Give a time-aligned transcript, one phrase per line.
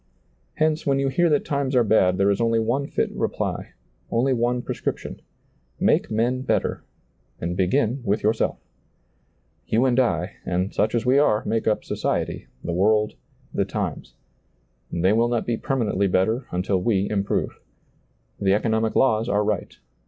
[0.55, 3.73] Hence, when you hear that times are bad there is only one fit reply,
[4.09, 5.21] only one prescrip tion—
[5.89, 6.83] make men better,
[7.39, 8.57] and begin with yourself.
[9.67, 13.13] You and I, and such as we are, make up society, the world,
[13.53, 14.15] the times.
[14.91, 17.59] They will not be per manently better until we improve.
[18.39, 19.77] The economic laws are right.